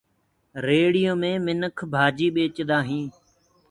ريڙهيو 0.65 1.13
مي 1.21 1.31
منک 1.45 1.77
ڀآڃيٚ 1.93 2.33
ٻيڪدآ 2.35 2.77
هينٚ 2.89 3.09